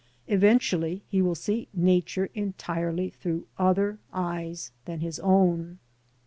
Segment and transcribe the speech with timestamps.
[0.27, 5.77] Eventually he will see Nature entirely through other eyes than his own.